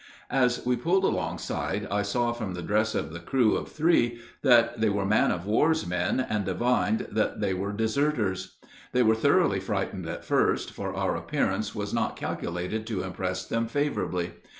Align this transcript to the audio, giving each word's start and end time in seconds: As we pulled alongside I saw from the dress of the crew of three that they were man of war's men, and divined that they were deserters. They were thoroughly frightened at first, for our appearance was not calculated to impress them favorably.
As 0.31 0.65
we 0.65 0.75
pulled 0.77 1.03
alongside 1.03 1.87
I 1.91 2.01
saw 2.01 2.33
from 2.33 2.55
the 2.55 2.63
dress 2.63 2.95
of 2.95 3.13
the 3.13 3.19
crew 3.19 3.55
of 3.55 3.67
three 3.71 4.19
that 4.41 4.81
they 4.81 4.89
were 4.89 5.05
man 5.05 5.29
of 5.29 5.45
war's 5.45 5.85
men, 5.85 6.25
and 6.27 6.43
divined 6.43 7.05
that 7.11 7.39
they 7.39 7.53
were 7.53 7.71
deserters. 7.71 8.57
They 8.93 9.03
were 9.03 9.13
thoroughly 9.13 9.59
frightened 9.59 10.07
at 10.07 10.25
first, 10.25 10.71
for 10.71 10.91
our 10.95 11.15
appearance 11.15 11.75
was 11.75 11.93
not 11.93 12.15
calculated 12.15 12.87
to 12.87 13.03
impress 13.03 13.45
them 13.45 13.67
favorably. 13.67 14.31